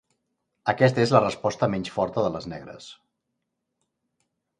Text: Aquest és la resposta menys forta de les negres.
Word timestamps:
Aquest 0.71 1.01
és 1.03 1.11
la 1.15 1.19
resposta 1.25 1.69
menys 1.73 1.91
forta 1.97 2.23
de 2.29 2.31
les 2.37 2.47
negres. 2.53 2.89